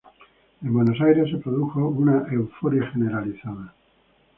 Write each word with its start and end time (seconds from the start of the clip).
En 0.63 0.73
Buenos 0.73 0.99
Aires 0.99 1.29
se 1.29 1.37
produjo 1.37 1.87
una 1.89 2.25
euforia 2.31 2.87
generalizada. 2.89 3.71